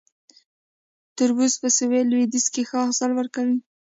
تربوز 1.17 1.53
په 1.61 1.67
سویل 1.77 2.05
لویدیځ 2.09 2.45
کې 2.53 2.61
ښه 2.69 2.77
حاصل 2.87 3.11
ورکوي 3.15 3.57